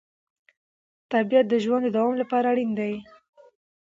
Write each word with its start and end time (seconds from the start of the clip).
طبیعت 1.11 1.45
د 1.49 1.53
ژوند 1.63 1.83
د 1.85 1.89
دوام 1.95 2.13
لپاره 2.21 2.45
اړین 2.53 2.71
دی 2.79 2.93